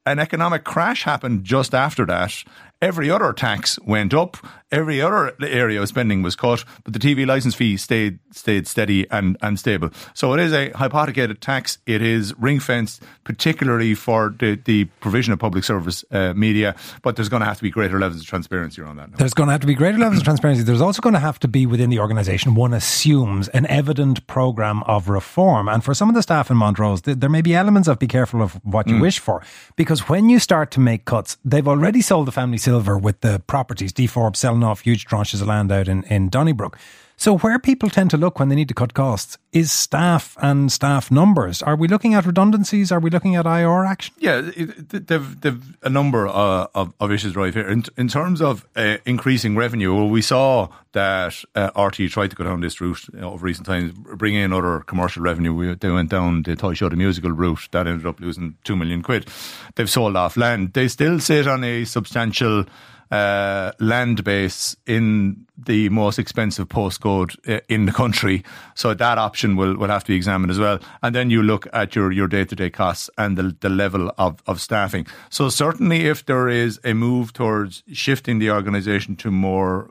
an 0.05 0.17
economic 0.17 0.63
crash 0.63 1.03
happened 1.03 1.43
just 1.43 1.75
after 1.75 2.05
that 2.07 2.43
Every 2.81 3.09
other 3.09 3.33
tax 3.33 3.77
went 3.79 4.13
up. 4.13 4.37
Every 4.71 5.01
other 5.01 5.35
area 5.41 5.81
of 5.81 5.87
spending 5.87 6.21
was 6.21 6.35
cut, 6.35 6.63
but 6.83 6.93
the 6.93 6.99
TV 6.99 7.25
license 7.25 7.55
fee 7.55 7.75
stayed 7.75 8.19
stayed 8.31 8.67
steady 8.67 9.09
and, 9.09 9.35
and 9.41 9.57
stable. 9.57 9.89
So 10.13 10.33
it 10.33 10.39
is 10.39 10.53
a 10.53 10.69
hypothecated 10.69 11.41
tax. 11.41 11.79
It 11.87 12.03
is 12.03 12.37
ring 12.37 12.59
fenced, 12.59 13.01
particularly 13.23 13.95
for 13.95 14.35
the, 14.37 14.59
the 14.63 14.85
provision 15.01 15.33
of 15.33 15.39
public 15.39 15.63
service 15.63 16.05
uh, 16.11 16.33
media. 16.35 16.75
But 17.01 17.15
there's 17.15 17.29
going 17.29 17.39
to 17.39 17.47
have 17.47 17.57
to 17.57 17.63
be 17.63 17.71
greater 17.71 17.99
levels 17.99 18.21
of 18.21 18.27
transparency 18.27 18.79
around 18.81 18.97
that. 18.97 19.09
Now. 19.09 19.17
There's 19.17 19.33
going 19.33 19.47
to 19.47 19.53
have 19.53 19.61
to 19.61 19.67
be 19.67 19.73
greater 19.73 19.97
levels 19.97 20.19
of 20.19 20.23
transparency. 20.23 20.61
There's 20.61 20.81
also 20.81 21.01
going 21.01 21.13
to 21.13 21.19
have 21.19 21.39
to 21.39 21.47
be 21.47 21.65
within 21.65 21.89
the 21.89 21.97
organisation. 21.97 22.53
One 22.53 22.75
assumes 22.75 23.47
an 23.49 23.65
evident 23.65 24.27
programme 24.27 24.83
of 24.83 25.09
reform, 25.09 25.67
and 25.67 25.83
for 25.83 25.95
some 25.95 26.09
of 26.09 26.15
the 26.15 26.21
staff 26.21 26.51
in 26.51 26.57
Montrose, 26.57 27.01
there 27.01 27.29
may 27.29 27.41
be 27.41 27.55
elements 27.55 27.87
of 27.87 27.97
be 27.97 28.07
careful 28.07 28.43
of 28.43 28.53
what 28.63 28.87
you 28.87 28.95
mm. 28.95 29.01
wish 29.01 29.17
for, 29.17 29.41
because 29.75 30.07
when 30.07 30.29
you 30.29 30.37
start 30.37 30.69
to 30.71 30.79
make 30.79 31.05
cuts, 31.05 31.37
they've 31.43 31.67
already 31.67 32.01
sold 32.01 32.27
the 32.27 32.31
family 32.31 32.59
silver 32.69 32.99
with 32.99 33.21
the 33.21 33.41
properties. 33.47 33.91
D 33.91 34.05
Forbes 34.05 34.37
selling 34.37 34.63
off 34.63 34.81
huge 34.81 35.05
tranches 35.05 35.41
of 35.41 35.47
land 35.47 35.71
out 35.71 35.87
in, 35.87 36.03
in 36.03 36.29
Donnybrook. 36.29 36.77
So, 37.19 37.37
where 37.37 37.59
people 37.59 37.89
tend 37.89 38.11
to 38.11 38.17
look 38.17 38.39
when 38.39 38.47
they 38.47 38.55
need 38.55 38.69
to 38.69 38.73
cut 38.73 38.93
costs 38.93 39.37
is 39.51 39.73
staff 39.73 40.37
and 40.41 40.71
staff 40.71 41.11
numbers. 41.11 41.61
Are 41.61 41.75
we 41.75 41.89
looking 41.89 42.13
at 42.13 42.25
redundancies? 42.25 42.93
Are 42.93 42.99
we 43.01 43.09
looking 43.09 43.35
at 43.35 43.45
IR 43.45 43.83
action? 43.83 44.15
Yeah, 44.19 44.39
they've, 44.39 45.41
they've 45.41 45.77
a 45.83 45.89
number 45.89 46.29
uh, 46.29 46.67
of, 46.73 46.93
of 46.97 47.11
issues 47.11 47.35
right 47.35 47.53
here. 47.53 47.67
In, 47.67 47.83
in 47.97 48.07
terms 48.07 48.41
of 48.41 48.65
uh, 48.77 48.97
increasing 49.05 49.57
revenue, 49.57 49.93
well, 49.93 50.07
we 50.07 50.21
saw 50.21 50.69
that 50.93 51.43
uh, 51.55 51.71
RT 51.75 52.09
tried 52.09 52.29
to 52.29 52.37
go 52.37 52.45
down 52.45 52.61
this 52.61 52.79
route 52.79 53.05
you 53.13 53.19
know, 53.19 53.33
over 53.33 53.45
recent 53.45 53.67
times, 53.67 53.91
bring 53.91 54.35
in 54.35 54.53
other 54.53 54.79
commercial 54.87 55.21
revenue. 55.21 55.53
We, 55.53 55.73
they 55.73 55.91
went 55.91 56.11
down 56.11 56.43
the 56.43 56.55
Toy 56.55 56.73
Show 56.73 56.87
the 56.87 56.95
Musical 56.95 57.31
route. 57.31 57.67
That 57.71 57.85
ended 57.85 58.07
up 58.07 58.21
losing 58.21 58.55
2 58.63 58.77
million 58.77 59.01
quid. 59.01 59.27
They've 59.75 59.89
sold 59.89 60.15
off 60.15 60.37
land. 60.37 60.71
They 60.71 60.87
still 60.87 61.19
sit 61.19 61.49
on 61.49 61.65
a 61.65 61.83
substantial 61.83 62.63
uh, 63.11 63.71
land 63.79 64.23
base 64.23 64.75
in 64.85 65.45
the 65.57 65.89
most 65.89 66.19
expensive 66.19 66.67
postcode 66.69 67.35
uh, 67.49 67.59
in 67.67 67.85
the 67.85 67.91
country. 67.91 68.43
So 68.75 68.93
that 68.93 69.17
option 69.17 69.55
will, 69.55 69.75
will 69.75 69.89
have 69.89 70.03
to 70.03 70.09
be 70.09 70.15
examined 70.15 70.51
as 70.51 70.59
well. 70.59 70.79
And 71.01 71.13
then 71.13 71.29
you 71.29 71.43
look 71.43 71.67
at 71.73 71.95
your, 71.95 72.11
your 72.11 72.27
day-to-day 72.27 72.69
costs 72.69 73.09
and 73.17 73.37
the, 73.37 73.55
the 73.59 73.69
level 73.69 74.11
of, 74.17 74.41
of 74.45 74.61
staffing. 74.61 75.07
So 75.29 75.49
certainly 75.49 76.07
if 76.07 76.25
there 76.25 76.47
is 76.47 76.79
a 76.83 76.93
move 76.93 77.33
towards 77.33 77.83
shifting 77.91 78.39
the 78.39 78.51
organisation 78.51 79.15
to 79.17 79.31
more 79.31 79.89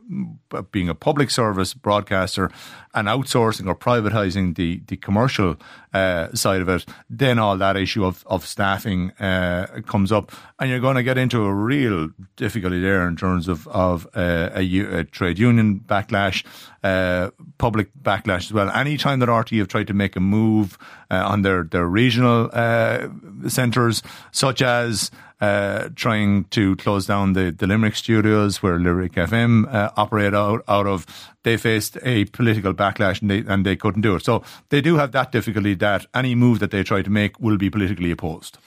uh, 0.53 0.63
being 0.63 0.89
a 0.89 0.95
public 0.95 1.31
service 1.31 1.75
broadcaster 1.75 2.51
and 2.95 3.09
outsourcing 3.09 3.67
or 3.67 3.75
privatising 3.75 4.57
the, 4.57 4.81
the 4.87 4.97
commercial 4.97 5.57
uh, 5.99 6.35
side 6.35 6.61
of 6.61 6.69
it, 6.69 6.85
then 7.11 7.39
all 7.39 7.57
that 7.59 7.77
issue 7.77 8.05
of, 8.05 8.25
of 8.27 8.47
staffing 8.47 9.11
uh, 9.21 9.81
comes 9.87 10.13
up. 10.13 10.33
And 10.59 10.71
you're 10.71 10.81
going 10.81 10.97
to 10.97 11.03
get 11.03 11.19
into 11.19 11.45
a 11.45 11.53
real 11.53 12.11
difficulty 12.37 12.81
there 12.81 13.07
in 13.09 13.17
terms 13.17 13.49
of, 13.49 13.67
of 13.69 14.07
uh, 14.15 14.51
a, 14.55 14.81
a 15.01 15.05
trade 15.05 15.39
union 15.39 15.81
backlash, 15.81 16.45
uh, 16.83 17.31
public 17.59 17.89
backlash 18.03 18.47
as 18.47 18.53
well. 18.53 18.71
Anytime 18.71 19.19
that 19.21 19.33
RT 19.33 19.51
have 19.51 19.69
tried 19.69 19.87
to 19.89 19.95
make 19.95 20.17
a 20.17 20.21
move 20.21 20.79
on 21.17 21.43
their, 21.43 21.65
their 21.65 21.87
regional 21.87 22.51
uh, 22.53 23.09
centres, 23.49 24.03
such 24.33 24.63
as 24.63 25.11
uh, 25.41 25.89
trying 25.95 26.45
to 26.45 26.75
close 26.77 27.07
down 27.07 27.33
the, 27.33 27.51
the 27.51 27.67
Limerick 27.67 27.95
studios 27.95 28.63
where 28.63 28.79
Lyric 28.79 29.13
FM 29.13 29.73
uh, 29.73 29.91
operate 29.97 30.35
out, 30.35 30.65
out 30.69 30.87
of, 30.87 31.07
they 31.45 31.57
faced 31.57 31.97
a 32.03 32.25
political 32.27 32.75
backlash 32.75 33.23
and 33.23 33.31
they, 33.31 33.39
and 33.47 33.65
they 33.65 33.77
couldn't 33.77 34.03
do 34.03 34.17
it. 34.17 34.25
So 34.25 34.43
they 34.71 34.81
do 34.81 34.97
have 34.97 35.13
that 35.13 35.33
difficulty 35.33 35.75
that 35.75 36.07
any 36.15 36.35
move 36.35 36.59
that 36.59 36.71
they 36.71 36.83
try 36.83 37.03
to 37.03 37.11
make 37.11 37.39
will 37.39 37.57
be 37.57 37.71
politically 37.71 38.11
opposed. 38.11 38.59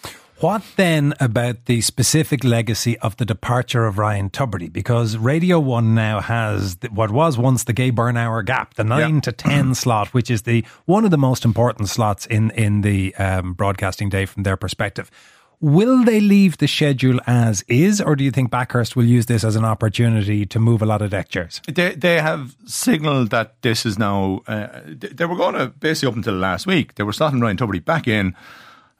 What 0.41 0.63
then 0.75 1.13
about 1.19 1.65
the 1.65 1.81
specific 1.81 2.43
legacy 2.43 2.97
of 2.97 3.15
the 3.17 3.25
departure 3.25 3.85
of 3.85 3.99
Ryan 3.99 4.31
Tubridy? 4.31 4.73
Because 4.73 5.15
Radio 5.15 5.59
1 5.59 5.93
now 5.93 6.19
has 6.19 6.79
what 6.89 7.11
was 7.11 7.37
once 7.37 7.65
the 7.65 7.73
Gay 7.73 7.93
hour 7.95 8.41
gap, 8.41 8.73
the 8.73 8.83
9 8.83 9.15
yeah. 9.15 9.21
to 9.21 9.31
10 9.31 9.75
slot, 9.75 10.15
which 10.15 10.31
is 10.31 10.41
the 10.41 10.65
one 10.85 11.05
of 11.05 11.11
the 11.11 11.17
most 11.17 11.45
important 11.45 11.89
slots 11.89 12.25
in, 12.25 12.49
in 12.51 12.81
the 12.81 13.13
um, 13.17 13.53
broadcasting 13.53 14.09
day 14.09 14.25
from 14.25 14.41
their 14.41 14.57
perspective. 14.57 15.11
Will 15.59 16.03
they 16.03 16.19
leave 16.19 16.57
the 16.57 16.67
schedule 16.67 17.19
as 17.27 17.63
is, 17.67 18.01
or 18.01 18.15
do 18.15 18.23
you 18.23 18.31
think 18.31 18.49
Bakhurst 18.49 18.95
will 18.95 19.05
use 19.05 19.27
this 19.27 19.43
as 19.43 19.55
an 19.55 19.63
opportunity 19.63 20.47
to 20.47 20.59
move 20.59 20.81
a 20.81 20.87
lot 20.87 21.03
of 21.03 21.11
deck 21.11 21.29
chairs? 21.29 21.61
They, 21.71 21.93
they 21.93 22.19
have 22.19 22.55
signalled 22.65 23.29
that 23.29 23.61
this 23.61 23.85
is 23.85 23.99
now. 23.99 24.41
Uh, 24.47 24.79
they 24.87 25.25
were 25.25 25.35
going 25.35 25.53
to 25.53 25.67
basically 25.67 26.07
up 26.09 26.15
until 26.15 26.33
last 26.33 26.65
week. 26.65 26.95
They 26.95 27.03
were 27.03 27.11
slotting 27.11 27.43
Ryan 27.43 27.57
Tubridy 27.57 27.85
back 27.85 28.07
in 28.07 28.35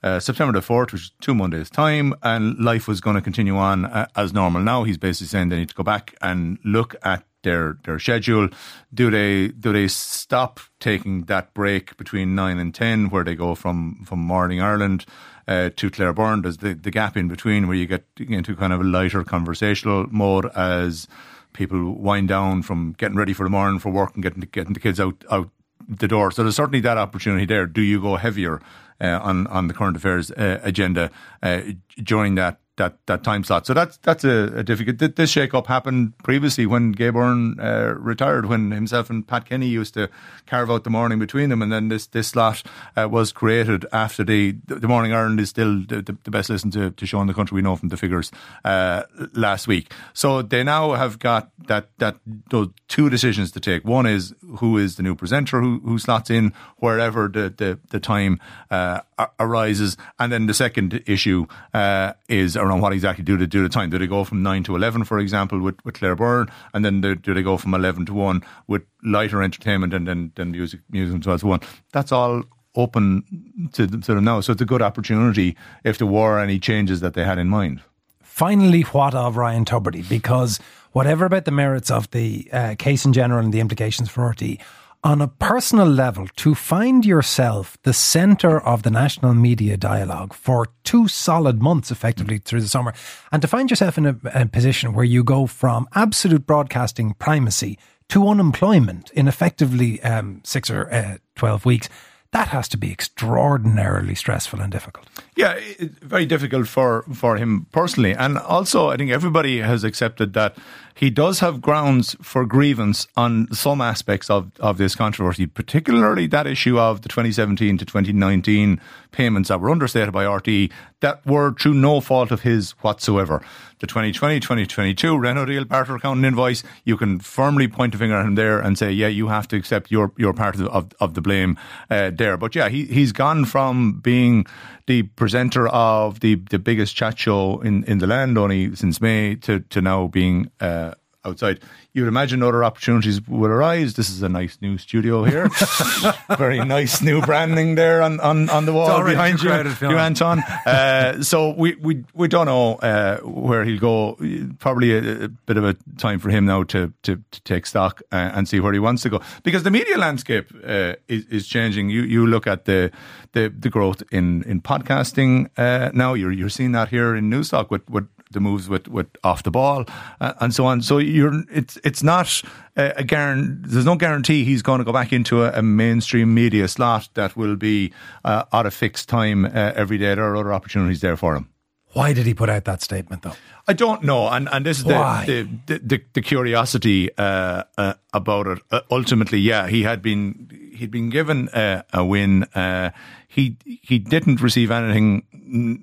uh, 0.04 0.20
September 0.20 0.52
the 0.60 0.66
4th, 0.66 0.92
which 0.92 1.04
is 1.04 1.12
two 1.22 1.36
Mondays' 1.36 1.70
time, 1.70 2.14
and 2.24 2.58
life 2.60 2.88
was 2.88 3.02
going 3.02 3.16
to 3.16 3.22
continue 3.22 3.56
on 3.56 3.86
uh, 3.86 4.08
as 4.16 4.34
normal. 4.34 4.62
Now 4.62 4.84
he's 4.84 4.98
basically 4.98 5.28
saying 5.28 5.50
they 5.50 5.58
need 5.58 5.70
to 5.70 5.76
go 5.76 5.84
back 5.84 6.16
and 6.22 6.58
look 6.64 6.96
at 7.04 7.24
their 7.44 7.78
their 7.84 8.00
schedule. 8.00 8.50
Do 8.94 9.10
they 9.10 9.50
do 9.50 9.74
they 9.74 9.88
stop 9.88 10.60
taking 10.80 11.24
that 11.24 11.54
break 11.54 11.98
between 11.98 12.36
nine 12.36 12.60
and 12.60 12.74
ten, 12.74 13.10
where 13.10 13.24
they 13.24 13.36
go 13.36 13.56
from 13.56 14.04
from 14.06 14.20
Morning 14.20 14.62
Ireland 14.62 15.06
uh, 15.48 15.70
to 15.76 15.90
Claire 15.90 16.14
Byrne? 16.14 16.42
There's 16.42 16.58
the 16.58 16.74
the 16.74 16.92
gap 16.92 17.18
in 17.18 17.28
between 17.28 17.68
where 17.68 17.78
you 17.78 17.88
get 17.88 18.06
into 18.20 18.56
kind 18.56 18.74
of 18.74 18.82
a 18.82 18.84
lighter 18.84 19.24
conversational 19.24 20.08
mode 20.12 20.46
as 20.56 21.08
people 21.54 21.96
wind 21.96 22.28
down 22.28 22.62
from 22.62 22.94
getting 22.98 23.18
ready 23.18 23.34
for 23.34 23.44
the 23.44 23.50
morning 23.50 23.80
for 23.80 23.92
work 23.92 24.14
and 24.14 24.24
getting 24.24 24.42
getting 24.52 24.74
the 24.74 24.80
kids 24.80 25.00
out 25.00 25.24
out 25.32 25.50
the 25.88 26.08
door. 26.08 26.32
So 26.32 26.44
there's 26.44 26.56
certainly 26.56 26.82
that 26.82 26.98
opportunity 26.98 27.46
there. 27.46 27.66
Do 27.66 27.82
you 27.82 28.02
go 28.02 28.16
heavier 28.16 28.62
on 29.08 29.48
on 29.48 29.68
the 29.68 29.74
current 29.74 29.98
affairs 29.98 30.32
uh, 30.32 30.60
agenda 30.64 31.12
uh, 31.44 31.62
during 32.04 32.36
that 32.36 32.61
that, 32.78 32.98
that 33.06 33.24
time 33.24 33.44
slot. 33.44 33.66
So 33.66 33.74
that's 33.74 33.98
that's 33.98 34.24
a, 34.24 34.52
a 34.56 34.64
difficult. 34.64 35.16
This 35.16 35.30
shake 35.30 35.54
up 35.54 35.68
happened 35.68 36.18
previously 36.20 36.66
when 36.66 36.92
Gay 36.92 37.10
Byrne 37.10 37.60
uh, 37.60 37.96
retired, 37.98 38.46
when 38.48 38.72
himself 38.72 39.10
and 39.10 39.28
Pat 39.28 39.46
Kenny 39.46 39.68
used 39.68 39.94
to 39.94 40.10
carve 40.48 40.72
out 40.72 40.84
the 40.84 40.90
morning 40.90 41.20
between 41.20 41.50
them, 41.50 41.62
and 41.62 41.72
then 41.72 41.90
this 41.90 42.08
this 42.08 42.30
slot 42.30 42.64
uh, 42.96 43.08
was 43.10 43.32
created 43.32 43.86
after 43.92 44.24
the 44.24 44.56
the 44.68 44.88
morning 44.88 45.14
Ireland 45.14 45.40
is 45.40 45.50
still 45.50 45.82
the, 45.88 46.02
the, 46.02 46.18
the 46.24 46.32
best 46.32 46.50
listen 46.50 46.72
to, 46.72 46.92
to 46.92 47.06
show 47.06 47.22
in 47.22 47.28
the 47.28 47.34
country. 47.34 47.56
We 47.56 47.62
know 47.62 47.76
from 47.76 47.90
the 47.90 47.98
figures 47.98 48.32
uh, 48.64 49.04
last 49.34 49.68
week. 49.68 49.92
So 50.14 50.42
they 50.42 50.64
now 50.64 50.94
have 50.94 51.20
got 51.20 51.52
that 51.68 51.90
that 51.98 52.18
those 52.50 52.70
two 52.88 53.10
decisions 53.10 53.52
to 53.52 53.60
take. 53.60 53.86
One 53.86 54.06
is 54.06 54.34
who 54.60 54.78
is 54.78 54.96
the 54.96 55.04
new 55.04 55.16
presenter 55.16 55.62
who, 55.62 55.80
who 55.84 56.00
slots 56.00 56.30
in 56.30 56.54
wherever 56.78 57.28
the 57.28 57.54
the, 57.56 57.80
the 57.90 58.00
time 58.00 58.40
uh, 58.70 59.02
arises, 59.40 59.98
and 60.20 60.32
then 60.32 60.48
the 60.48 60.54
second 60.54 61.04
issue 61.06 61.46
uh, 61.74 62.14
is 62.62 62.68
around 62.68 62.82
what 62.82 62.94
exactly 62.94 63.24
do 63.24 63.38
they 63.38 63.46
do 63.46 63.64
the 63.64 63.70
time. 63.70 63.90
Do 63.90 63.98
they 63.98 64.08
go 64.08 64.24
from 64.24 64.44
nine 64.44 64.64
to 64.64 64.76
eleven, 64.76 65.04
for 65.04 65.20
example, 65.20 65.60
with, 65.60 65.76
with 65.84 65.96
Claire 65.96 66.16
Byrne, 66.16 66.48
and 66.74 66.86
then 66.86 67.02
do, 67.02 67.16
do 67.16 67.34
they 67.34 67.44
go 67.44 67.58
from 67.58 67.74
eleven 67.74 68.06
to 68.06 68.14
one 68.14 68.44
with 68.68 68.84
lighter 69.04 69.42
entertainment 69.42 69.94
and 69.94 70.08
then 70.08 70.32
then 70.36 70.52
music 70.52 70.82
music 70.90 71.16
and 71.16 71.24
so 71.24 71.32
on 71.32 71.40
to 71.40 71.48
one? 71.48 71.60
That's 71.92 72.12
all 72.12 72.44
open 72.76 73.70
to, 73.74 73.88
to 73.88 74.14
them 74.14 74.24
now. 74.24 74.42
So 74.42 74.54
it's 74.54 74.62
a 74.62 74.66
good 74.66 74.82
opportunity 74.82 75.58
if 75.84 75.98
there 75.98 76.08
were 76.08 76.40
any 76.40 76.60
changes 76.60 77.02
that 77.02 77.14
they 77.14 77.26
had 77.26 77.38
in 77.38 77.50
mind. 77.50 77.82
Finally, 78.22 78.84
what 78.84 79.14
of 79.14 79.36
Ryan 79.36 79.66
Tubridy? 79.66 80.08
Because 80.08 80.60
whatever 80.94 81.26
about 81.26 81.46
the 81.46 81.52
merits 81.52 81.92
of 81.92 82.10
the 82.12 82.50
uh, 82.54 82.76
case 82.80 83.06
in 83.06 83.12
general 83.12 83.44
and 83.44 83.54
the 83.54 83.60
implications 83.60 84.10
for 84.10 84.22
RTE, 84.34 84.62
on 85.04 85.22
a 85.22 85.28
personal 85.28 85.88
level, 85.88 86.28
to 86.36 86.54
find 86.54 87.06
yourself 87.06 87.78
the 87.84 87.94
centre 87.94 88.62
of 88.62 88.84
the 88.84 88.92
national 88.92 89.34
media 89.34 89.78
dialogue 89.78 90.34
for 90.34 90.68
two 90.84 91.08
solid 91.08 91.62
months, 91.62 91.92
effectively 91.92 92.38
through 92.38 92.62
the 92.62 92.68
summer, 92.68 92.94
and 93.32 93.42
to 93.42 93.48
find 93.48 93.70
yourself 93.70 93.98
in 93.98 94.06
a, 94.06 94.16
a 94.34 94.46
position 94.46 94.94
where 94.94 95.06
you 95.06 95.24
go 95.24 95.48
from 95.48 95.88
absolute 95.96 96.46
broadcasting 96.46 97.14
primacy 97.16 97.80
to 98.10 98.28
unemployment 98.28 99.10
in 99.12 99.28
effectively 99.28 100.02
um, 100.04 100.42
six 100.44 100.70
or 100.70 100.94
uh, 100.94 101.18
12 101.36 101.66
weeks, 101.66 101.90
that 102.32 102.48
has 102.50 102.68
to 102.70 102.78
be 102.78 102.92
extraordinarily 102.92 104.16
stressful 104.16 104.62
and 104.62 104.72
difficult. 104.72 105.06
Yeah, 105.36 105.60
very 106.02 106.26
difficult 106.26 106.68
for, 106.68 107.04
for 107.14 107.38
him 107.38 107.68
personally. 107.72 108.14
And 108.14 108.38
also, 108.38 108.90
I 108.90 108.98
think 108.98 109.12
everybody 109.12 109.60
has 109.60 109.84
accepted 109.84 110.34
that 110.34 110.58
he 111.02 111.10
does 111.10 111.40
have 111.40 111.62
grounds 111.62 112.16
for 112.22 112.46
grievance 112.46 113.08
on 113.18 113.52
some 113.52 113.82
aspects 113.82 114.30
of, 114.30 114.52
of 114.60 114.78
this 114.78 114.94
controversy, 114.94 115.48
particularly 115.48 116.28
that 116.28 116.46
issue 116.46 116.78
of 116.78 117.02
the 117.02 117.10
2017 117.10 117.80
to 117.80 117.86
2019 117.86 118.80
payments 119.10 119.50
that 119.50 119.60
were 119.60 119.72
understated 119.72 120.14
by 120.14 120.26
RTE 120.26 120.72
that 121.00 121.26
were 121.26 121.54
through 121.54 121.74
no 121.74 122.02
fault 122.02 122.30
of 122.30 122.42
his 122.42 122.72
whatsoever. 122.82 123.42
The 123.80 123.88
2020 123.88 124.40
2022 124.40 125.18
Renault 125.18 125.46
Deal 125.46 125.66
Barter 125.66 125.96
accounting 125.96 126.24
invoice, 126.24 126.64
you 126.86 126.96
can 126.98 127.20
firmly 127.20 127.68
point 127.68 127.96
a 127.96 127.98
finger 127.98 128.16
at 128.16 128.26
him 128.28 128.36
there 128.36 128.60
and 128.60 128.78
say, 128.78 128.92
yeah, 128.92 129.08
you 129.08 129.28
have 129.28 129.48
to 129.48 129.56
accept 129.56 129.90
your, 129.90 130.12
your 130.18 130.34
part 130.34 130.54
of, 130.54 130.68
of, 130.68 130.94
of 131.00 131.16
the 131.16 131.22
blame 131.22 131.58
uh, 131.90 132.12
there. 132.14 132.38
But 132.38 132.54
yeah, 132.54 132.70
he, 132.70 132.86
he's 132.86 133.12
gone 133.12 133.46
from 133.46 134.00
being 134.02 134.46
the 134.86 135.04
presenter 135.04 135.68
of 135.70 136.20
the, 136.20 136.36
the 136.36 136.60
biggest 136.60 136.96
chat 136.96 137.18
show 137.18 137.60
in, 137.62 137.84
in 137.86 137.98
the 137.98 138.08
land 138.08 138.38
only 138.38 138.76
since 138.76 139.02
May 139.02 139.36
to, 139.38 139.62
to 139.62 139.82
now 139.82 140.08
being 140.08 140.52
uh, 140.60 140.91
outside. 141.26 141.60
You 141.94 142.04
would 142.04 142.08
imagine 142.08 142.42
other 142.42 142.64
opportunities 142.64 143.26
would 143.28 143.52
arise. 143.52 143.96
This 143.96 144.10
is 144.10 144.22
a 144.22 144.30
nice 144.30 144.58
new 144.62 144.78
studio 144.78 145.24
here. 145.24 145.50
Very 146.38 146.64
nice 146.64 147.02
new 147.02 147.22
branding 147.22 147.76
there 147.76 148.02
on, 148.02 148.20
on, 148.20 148.50
on 148.50 148.66
the 148.66 148.74
wall 148.74 149.04
behind 149.04 149.42
you, 149.42 149.52
you 149.52 149.98
Anton. 149.98 150.40
Uh, 150.66 151.22
so 151.22 151.52
we, 151.52 151.76
we 151.76 152.04
we 152.14 152.28
don't 152.28 152.46
know 152.46 152.76
uh, 152.76 153.18
where 153.20 153.64
he'll 153.64 153.80
go. 153.80 154.18
Probably 154.60 154.94
a, 154.94 155.26
a, 155.26 155.28
bit 155.28 155.58
of 155.58 155.66
a 155.66 155.76
time 155.98 156.20
for 156.20 156.30
him 156.30 156.46
now 156.46 156.64
to 156.64 156.94
to, 157.04 157.22
to 157.32 157.42
take 157.42 157.66
stock 157.66 158.02
uh, 158.12 158.32
and 158.34 158.48
see 158.48 158.60
where 158.60 158.74
he 158.74 158.80
wants 158.80 159.04
to 159.04 159.10
go 159.10 159.22
because 159.44 159.64
the 159.64 159.72
media 159.72 159.98
landscape 159.98 160.52
uh, 160.64 160.94
is, 161.08 161.26
is 161.26 161.48
changing. 161.48 161.90
You 161.90 162.02
you 162.04 162.26
look 162.26 162.48
at 162.48 162.66
the 162.66 162.92
the, 163.34 163.54
the 163.58 163.70
growth 163.70 164.04
in 164.12 164.44
in 164.44 164.62
podcasting 164.62 165.50
uh, 165.58 165.92
now. 165.94 166.14
You're 166.14 166.32
you're 166.32 166.50
seeing 166.50 166.72
that 166.72 166.90
here 166.90 167.16
in 167.16 167.30
Newstalk 167.30 167.70
with 167.70 167.90
with 167.90 168.08
the 168.32 168.40
moves 168.40 168.70
with, 168.70 168.88
with 168.88 169.08
off 169.24 169.44
the 169.44 169.52
ball 169.52 169.86
uh, 170.20 170.34
and 170.40 170.54
so 170.54 170.66
on. 170.66 170.82
So 170.82 170.98
you're 170.98 171.44
it's 171.52 171.78
it's 171.84 172.04
not 172.04 172.42
a, 172.76 172.94
a 172.98 173.04
guarantee. 173.04 173.68
There's 173.68 173.86
no 173.86 173.96
guarantee 173.96 174.44
he's 174.44 174.62
going 174.62 174.80
to 174.80 174.86
go 174.86 174.94
back 174.94 175.14
into 175.14 175.44
a, 175.44 175.52
a 175.60 175.62
mainstream 175.62 176.34
media 176.34 176.68
slot 176.68 177.10
that 177.14 177.36
will 177.36 177.56
be 177.56 177.94
uh, 178.24 178.44
at 178.54 178.66
a 178.66 178.72
fixed 178.72 179.10
time 179.10 179.46
uh, 179.46 179.74
every 179.76 179.98
day. 179.98 180.16
There 180.16 180.26
are 180.26 180.36
other 180.36 180.54
opportunities 180.54 181.02
there 181.02 181.18
for 181.18 181.36
him. 181.36 181.51
Why 181.94 182.14
did 182.14 182.26
he 182.26 182.34
put 182.34 182.50
out 182.50 182.66
that 182.66 182.82
statement, 182.82 183.24
though? 183.24 183.34
I 183.68 183.74
don't 183.74 184.04
know, 184.04 184.28
and 184.28 184.50
and 184.52 184.66
this 184.66 184.80
is 184.80 184.84
the, 184.86 185.48
the, 185.68 185.80
the, 185.80 186.04
the 186.14 186.22
curiosity 186.22 187.10
uh, 187.18 187.64
uh, 187.78 187.94
about 188.14 188.48
it. 188.48 188.60
Uh, 188.72 188.82
ultimately, 188.90 189.40
yeah, 189.40 189.68
he 189.68 189.84
had 189.84 190.02
been 190.02 190.72
he'd 190.76 190.92
been 190.92 191.10
given 191.10 191.50
a 191.54 192.04
win. 192.04 192.44
Uh, 192.56 192.92
he 193.28 193.58
he 193.66 194.00
didn't 194.00 194.42
receive 194.42 194.72
anything 194.72 195.24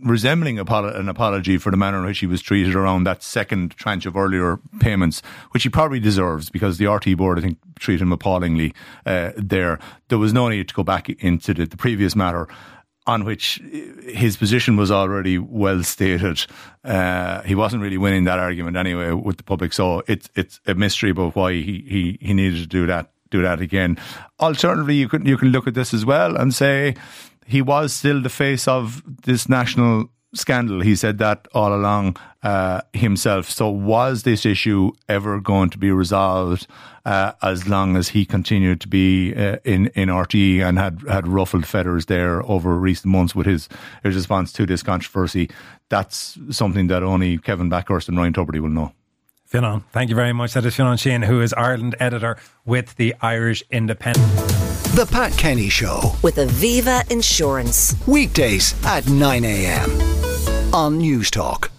resembling 0.03 0.59
an 0.59 1.09
apology 1.09 1.59
for 1.59 1.71
the 1.71 1.77
manner 1.77 1.99
in 1.99 2.07
which 2.07 2.21
he 2.21 2.27
was 2.27 2.41
treated 2.41 2.75
around 2.75 3.05
that 3.05 3.23
second 3.23 3.73
tranche 3.73 4.07
of 4.07 4.17
earlier 4.17 4.59
payments, 4.81 5.21
which 5.51 5.63
he 5.63 5.69
probably 5.69 6.01
deserves 6.01 6.49
because 6.49 6.79
the 6.79 6.87
RT 6.87 7.17
board, 7.19 7.39
I 7.39 7.43
think, 7.43 7.59
treated 7.79 8.03
him 8.03 8.13
appallingly 8.13 8.75
uh, 9.05 9.33
there. 9.37 9.79
There 10.09 10.19
was 10.19 10.33
no 10.33 10.49
need 10.49 10.69
to 10.69 10.75
go 10.75 10.83
back 10.83 11.11
into 11.23 11.53
the, 11.53 11.67
the 11.67 11.77
previous 11.77 12.17
matter 12.17 12.49
on 13.09 13.25
which 13.25 13.61
his 14.05 14.37
position 14.37 14.77
was 14.77 14.91
already 14.91 15.39
well 15.39 15.83
stated. 15.83 16.47
Uh, 16.85 17.41
he 17.43 17.55
wasn't 17.55 17.83
really 17.83 17.97
winning 17.97 18.25
that 18.25 18.39
argument 18.39 18.77
anyway 18.77 19.13
with 19.13 19.39
the 19.39 19.43
public, 19.43 19.73
so 19.73 20.03
it's 20.07 20.29
it's 20.37 20.61
a 20.67 20.75
mystery 20.75 21.11
about 21.11 21.35
why 21.35 21.53
he, 21.53 21.85
he, 21.89 22.19
he 22.21 22.35
needed 22.35 22.59
to 22.59 22.67
do 22.67 22.87
that 22.87 23.11
do 23.31 23.43
that 23.43 23.61
again. 23.61 23.99
Alternatively, 24.39 24.95
you 24.95 25.09
can 25.09 25.25
you 25.25 25.39
can 25.39 25.49
look 25.49 25.67
at 25.67 25.75
this 25.75 25.95
as 25.95 26.05
well 26.05 26.37
and 26.37 26.55
say 26.55 26.95
he 27.47 27.63
was 27.63 27.95
still 27.95 28.21
the 28.21 28.29
face 28.29 28.69
of 28.69 29.03
this 29.23 29.49
national 29.49 30.11
scandal. 30.35 30.81
He 30.81 30.95
said 30.95 31.19
that 31.19 31.49
all 31.55 31.75
along 31.75 32.17
uh, 32.43 32.83
himself. 32.93 33.51
So, 33.51 33.69
was 33.69 34.23
this 34.23 34.45
issue 34.45 34.93
ever 35.09 35.41
going 35.41 35.71
to 35.71 35.79
be 35.79 35.91
resolved 35.91 36.67
uh, 37.05 37.33
as 37.43 37.69
long 37.69 37.97
as 37.97 38.09
he 38.09 38.25
continued 38.25 38.81
to 38.83 38.89
be 38.89 39.35
uh, 39.35 39.57
in 39.65 39.87
in 39.89 40.09
RTE 40.09 40.61
and 40.61 40.79
had 40.79 41.03
had 41.09 41.27
ruffled 41.27 41.67
feathers 41.67 42.07
there 42.07 42.43
over 42.51 42.77
recent 42.77 43.13
months 43.13 43.35
with 43.35 43.47
his 43.47 43.69
his 44.03 44.15
response 44.15 44.53
to 44.53 44.67
this 44.67 44.83
controversy? 44.83 45.51
That's 45.89 46.39
something 46.51 46.89
that 46.89 47.03
only 47.03 47.39
Kevin 47.39 47.71
Bakhurst 47.71 48.09
and 48.09 48.19
Ryan 48.19 48.33
Tubridy 48.33 48.61
will 48.61 48.69
know. 48.69 48.93
Fionnán, 49.51 49.83
thank 49.93 50.11
you 50.11 50.17
very 50.17 50.35
much. 50.35 50.53
That 50.53 50.67
is 50.67 50.77
Fionnán 50.77 50.99
Sheahan, 50.99 51.25
who 51.25 51.41
is 51.41 51.55
Ireland 51.55 51.97
editor 51.99 52.37
with 52.67 52.95
the 52.97 53.15
Irish 53.23 53.63
Independent. 53.71 54.27
The 54.95 55.09
Pat 55.11 55.33
Kenny 55.39 55.71
Show 55.71 56.13
with 56.23 56.37
Aviva 56.37 57.11
Insurance. 57.11 57.95
Weekdays 58.07 58.75
at 58.85 59.09
9 59.09 59.45
a.m. 59.45 60.08
on 60.79 61.01
Newstalk. 61.01 61.71